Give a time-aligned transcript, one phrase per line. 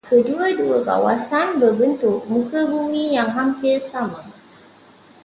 [0.09, 4.21] Kedua-dua kawasan berbentuk muka bumi yang hampir sama.